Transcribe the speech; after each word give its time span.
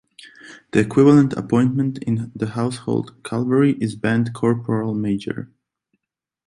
The 0.71 0.79
equivalent 0.79 1.33
appointment 1.33 1.99
in 2.01 2.31
the 2.35 2.47
Household 2.47 3.13
Cavalry 3.23 3.73
is 3.73 3.95
band 3.95 4.33
corporal 4.33 4.95
major. 4.95 5.51